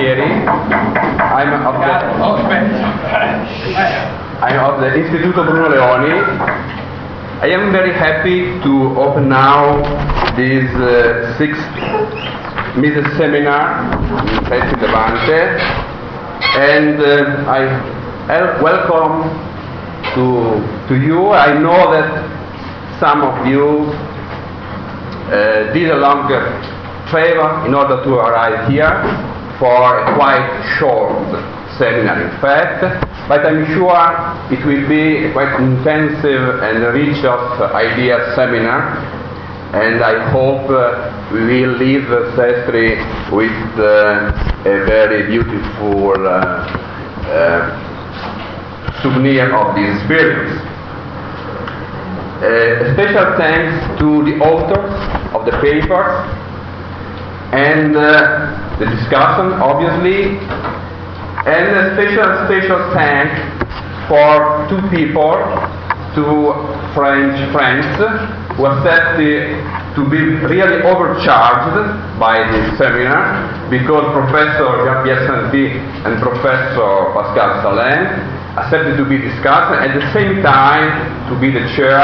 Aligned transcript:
Pieri. 0.00 0.24
I'm 0.24 1.52
of 1.68 1.74
the, 1.76 1.92
I'm 4.40 4.58
of 4.64 4.80
the 4.80 4.88
Istituto 4.96 5.44
Bruno 5.44 5.68
Leoni. 5.68 6.16
I 7.42 7.48
am 7.48 7.70
very 7.70 7.92
happy 7.92 8.44
to 8.64 8.72
open 8.98 9.28
now 9.28 9.76
this 10.36 10.64
uh, 10.76 11.36
sixth 11.36 11.60
Mises 12.80 13.04
seminar 13.18 13.92
in 13.92 14.44
Pezzi 14.48 14.76
Levante 14.80 15.40
and 16.56 17.00
uh, 17.00 17.50
I 17.50 17.60
el- 18.32 18.62
welcome 18.62 19.28
to, 20.14 20.24
to 20.88 20.94
you. 20.98 21.28
I 21.30 21.52
know 21.58 21.90
that 21.92 22.08
some 23.00 23.20
of 23.22 23.46
you 23.46 23.92
uh, 25.28 25.72
did 25.74 25.90
a 25.90 25.96
long 25.96 26.26
travel 27.10 27.66
in 27.66 27.74
order 27.74 28.02
to 28.04 28.14
arrive 28.14 28.70
here 28.70 29.29
for 29.60 30.00
a 30.00 30.16
quite 30.16 30.48
short 30.80 31.12
seminar, 31.76 32.16
in 32.18 32.32
fact, 32.40 32.80
but 33.28 33.44
I'm 33.44 33.66
sure 33.76 33.92
it 34.50 34.64
will 34.64 34.88
be 34.88 35.26
a 35.26 35.32
quite 35.32 35.60
intensive 35.60 36.64
and 36.64 36.82
rich 36.96 37.22
of 37.24 37.60
ideas 37.76 38.34
seminar, 38.34 38.96
and 39.76 40.02
I 40.02 40.32
hope 40.32 40.64
uh, 40.70 41.28
we 41.32 41.44
will 41.44 41.76
leave 41.76 42.08
Sestri 42.34 42.96
with 43.30 43.52
uh, 43.78 44.32
a 44.64 44.84
very 44.88 45.28
beautiful 45.28 46.26
uh, 46.26 46.64
uh, 47.28 49.02
souvenir 49.02 49.54
of 49.54 49.76
this 49.76 49.94
experience. 50.00 50.56
Uh, 52.40 52.94
special 52.94 53.36
thanks 53.36 54.00
to 54.00 54.24
the 54.24 54.40
authors 54.40 54.96
of 55.36 55.44
the 55.44 55.52
papers 55.60 56.16
and 57.52 57.94
uh, 57.94 58.69
the 58.80 58.88
discussion, 58.96 59.52
obviously, 59.60 60.40
and 61.44 61.64
a 61.76 61.92
special, 61.92 62.24
special 62.48 62.80
thank 62.96 63.28
for 64.08 64.64
two 64.72 64.80
people, 64.88 65.36
two 66.16 66.56
French 66.96 67.36
friends, 67.52 67.84
who 68.56 68.64
accepted 68.64 69.52
to 69.94 70.02
be 70.08 70.20
really 70.48 70.80
overcharged 70.88 71.76
by 72.18 72.40
this 72.52 72.78
seminar 72.78 73.52
because 73.68 74.04
Professor 74.16 74.64
Jean-Pierre 74.80 75.28
Centi 75.28 75.76
and 76.08 76.16
Professor 76.24 77.12
Pascal 77.12 77.60
Salin 77.60 78.16
accepted 78.56 78.96
to 78.96 79.04
be 79.04 79.18
discussed 79.18 79.76
at 79.76 79.92
the 79.92 80.04
same 80.16 80.42
time 80.42 80.88
to 81.28 81.38
be 81.38 81.52
the 81.52 81.64
chair 81.76 82.00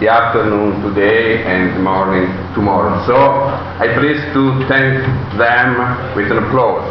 the 0.00 0.06
afternoon 0.06 0.80
today 0.82 1.42
and 1.42 1.82
morning 1.82 2.30
tomorrow. 2.54 3.04
So 3.04 3.16
I 3.18 3.90
please 3.98 4.22
to 4.32 4.42
thank 4.70 5.02
them 5.36 5.74
with 6.14 6.30
an 6.30 6.38
applause. 6.38 6.86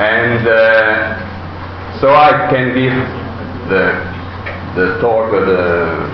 And 0.00 0.48
uh, 0.48 2.00
so 2.00 2.14
I 2.14 2.48
can 2.48 2.72
give 2.72 2.96
the 3.68 3.84
the 4.74 4.98
talk, 5.00 5.28
uh, 5.28 5.40
the, 5.44 5.60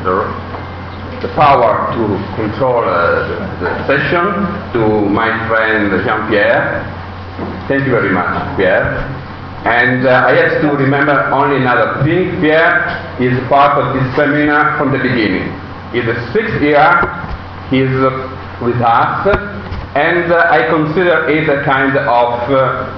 the 0.02 0.14
the 1.22 1.34
power 1.34 1.86
to 1.94 2.02
control 2.34 2.82
uh, 2.82 3.28
the, 3.28 3.38
the 3.62 3.86
session 3.86 4.26
to 4.74 5.08
my 5.08 5.30
friend 5.46 5.90
Jean-Pierre. 6.04 6.82
Thank 7.68 7.86
you 7.86 7.92
very 7.92 8.10
much, 8.12 8.56
Pierre. 8.56 9.29
And 9.64 10.06
uh, 10.06 10.24
I 10.26 10.32
have 10.40 10.62
to 10.62 10.68
remember 10.72 11.12
only 11.32 11.56
another 11.56 12.02
thing. 12.02 12.40
Pierre 12.40 12.96
is 13.20 13.36
part 13.48 13.76
of 13.76 13.92
this 13.92 14.16
seminar 14.16 14.78
from 14.78 14.90
the 14.92 14.98
beginning. 14.98 15.52
In 15.92 16.06
the 16.06 16.16
sixth 16.32 16.62
year, 16.62 16.88
he 17.68 17.80
is 17.80 17.92
uh, 18.00 18.08
with 18.64 18.80
us, 18.80 19.26
and 19.94 20.32
uh, 20.32 20.48
I 20.48 20.64
consider 20.68 21.28
it 21.28 21.48
a 21.48 21.64
kind 21.64 21.96
of 21.96 22.40
uh, 22.48 22.88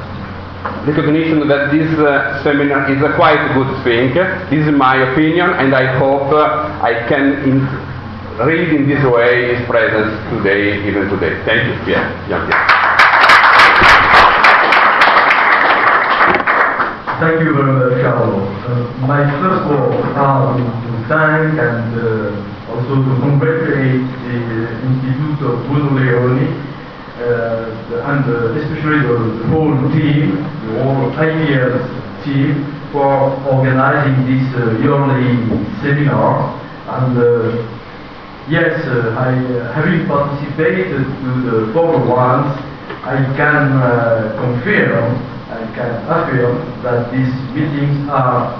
recognition 0.87 1.47
that 1.49 1.73
this 1.73 1.91
uh, 1.99 2.43
seminar 2.45 2.91
is 2.91 3.03
a 3.03 3.15
quite 3.17 3.42
good 3.55 3.83
thing. 3.83 4.15
This 4.51 4.67
is 4.67 4.73
my 4.73 5.11
opinion, 5.11 5.51
and 5.51 5.75
I 5.75 5.98
hope 5.98 6.31
uh, 6.33 6.79
I 6.83 7.07
can 7.09 7.42
in 7.42 7.67
read 8.47 8.70
in 8.70 8.89
this 8.89 9.05
way 9.05 9.55
his 9.55 9.67
presence 9.67 10.15
today, 10.31 10.86
even 10.89 11.09
today. 11.09 11.42
Thank 11.45 11.69
you, 11.69 11.85
Pierre. 11.85 12.07
Jean-Pierre. 12.29 12.92
Thank 17.23 17.39
you 17.47 17.55
very 17.55 17.71
much, 17.79 18.03
Carlo. 18.03 18.35
Uh, 18.67 19.07
my 19.07 19.23
first 19.39 19.71
words 19.71 20.11
are 20.19 20.59
to 20.59 20.91
thank 21.07 21.55
and 21.55 21.95
uh, 21.95 22.75
also 22.75 22.99
to 22.99 23.13
congratulate 23.23 24.03
the 24.27 24.39
Institute 24.83 25.39
of 25.47 25.63
Bruno 25.71 26.03
Leoni 26.03 26.51
uh, 27.23 28.11
and 28.11 28.27
uh, 28.27 28.59
especially 28.59 29.07
the, 29.07 29.47
whole 29.55 29.71
team, 29.95 30.35
the 30.67 30.83
whole 30.83 31.15
ideas 31.15 31.79
team 32.27 32.67
for 32.91 33.39
organizing 33.47 34.27
this 34.27 34.43
uh, 34.59 34.83
yearly 34.83 35.47
seminar. 35.79 36.59
And 36.91 37.15
uh, 37.23 37.55
yes, 38.51 38.83
uh, 38.83 39.15
I, 39.15 39.31
uh, 39.39 39.73
having 39.79 40.09
participated 40.09 41.07
to 41.07 41.31
the 41.47 41.73
former 41.73 42.03
ones, 42.05 42.51
I 43.07 43.23
can 43.39 43.79
uh, 43.79 44.35
confirm, 44.43 45.32
I 45.62 45.74
can 45.74 45.92
affirm 46.11 46.83
that 46.83 47.12
these 47.14 47.30
meetings 47.55 48.08
are 48.11 48.50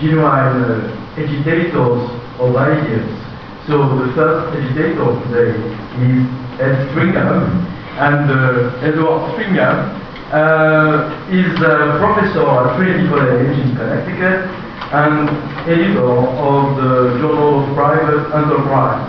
genuine 0.00 0.66
uh, 0.66 1.14
agitators 1.16 2.02
of 2.42 2.56
ideas. 2.56 3.06
So 3.66 3.86
the 3.86 4.10
first 4.18 4.50
agitator 4.56 5.14
today 5.30 5.54
is 6.02 6.26
Ed 6.58 6.90
Stringham, 6.90 7.62
and 8.02 8.26
uh, 8.30 8.82
Edward 8.82 9.30
Stringham 9.30 9.94
uh, 10.34 11.30
is 11.30 11.54
a 11.62 12.02
professor 12.02 12.42
at 12.42 12.76
Trinity 12.76 13.06
College 13.06 13.54
in 13.54 13.76
Connecticut 13.76 14.50
and 14.90 15.30
editor 15.70 16.02
of 16.02 16.76
the 16.82 17.18
Journal 17.22 17.62
of 17.62 17.74
Private 17.76 18.26
Enterprise. 18.34 19.06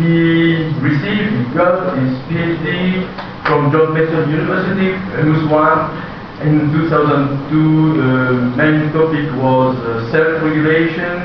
He 0.00 0.72
received, 0.80 1.28
he 1.28 1.44
got 1.52 1.92
his 1.98 2.14
PhD 2.30 3.04
from 3.44 3.72
John 3.72 3.92
Mason 3.92 4.30
University, 4.30 4.96
famous 5.12 5.44
one. 5.50 6.07
In 6.40 6.70
2002, 6.70 7.98
the 7.98 8.54
main 8.54 8.92
topic 8.92 9.26
was 9.42 9.74
uh, 9.82 10.06
self-regulation 10.12 11.18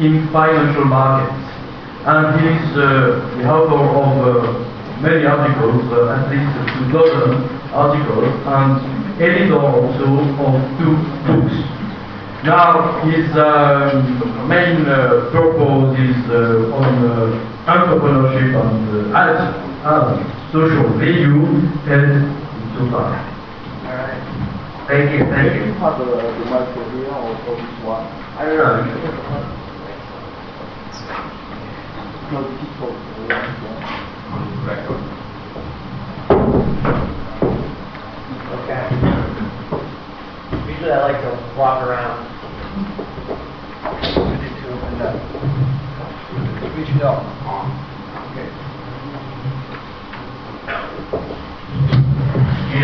in 0.00 0.26
financial 0.32 0.86
markets. 0.86 1.44
And 2.08 2.40
he 2.40 2.46
is 2.56 2.72
uh, 2.72 3.36
the 3.36 3.44
author 3.52 3.76
of 3.76 4.16
uh, 4.16 5.00
many 5.04 5.26
articles, 5.26 5.84
uh, 5.92 6.16
at 6.16 6.32
least 6.32 6.48
two 6.72 6.88
dozen 6.88 7.44
articles, 7.76 8.32
and 8.48 9.20
editor 9.20 9.60
also 9.60 10.24
of 10.24 10.56
two 10.80 10.96
books. 11.28 11.52
Now, 12.48 13.04
his 13.04 13.28
um, 13.36 14.48
main 14.48 14.88
uh, 14.88 15.28
purpose 15.36 16.00
is 16.00 16.16
uh, 16.32 16.80
on 16.80 16.96
entrepreneurship 17.68 18.56
and 18.56 19.12
uh, 19.84 20.50
social 20.50 20.88
value 20.96 21.44
and 21.92 22.24
so 22.78 22.90
far. 22.90 23.35
Thank 24.86 25.10
you, 25.10 25.18
thank 25.26 25.52
you. 25.52 25.72
have 25.82 25.98
the, 25.98 26.04
the 26.04 26.46
microphone 26.46 26.92
here 26.94 27.10
or, 27.10 27.34
or 27.34 27.56
this 27.58 27.82
one? 27.82 28.06
I 28.38 28.46
don't 28.46 28.56
know. 28.56 28.86
No, 32.30 32.46
this 32.46 32.62
is 32.62 32.70
for. 32.78 32.94
Okay. 38.54 38.82
Usually 40.70 40.92
I 40.92 41.02
like 41.02 41.20
to 41.20 41.30
walk 41.58 41.82
around. 41.82 42.30
Ready 44.30 44.48
to 44.54 44.66
open 44.70 45.02
up. 45.02 45.18
Which 46.78 46.94
door? 47.00 47.18
Okay. 47.42 47.95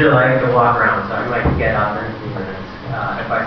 Usually 0.03 0.19
I 0.19 0.35
like 0.35 0.43
to 0.43 0.53
walk 0.53 0.75
around, 0.75 1.07
so 1.07 1.15
I 1.15 1.29
might 1.31 1.57
get 1.57 1.77
up 1.77 1.95
in 2.03 2.11
a 2.11 2.19
few 2.19 2.35
minutes. 2.35 2.59
Uh, 2.91 3.23
if 3.23 3.31
I 3.31 3.47